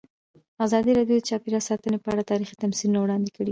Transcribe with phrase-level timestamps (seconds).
[0.65, 3.49] ازادي راډیو د چاپیریال ساتنه په اړه تاریخي تمثیلونه وړاندې کړي.